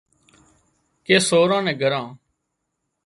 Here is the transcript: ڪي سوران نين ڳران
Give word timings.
ڪي 1.05 1.15
سوران 1.27 1.63
نين 1.67 1.77
ڳران 1.81 2.07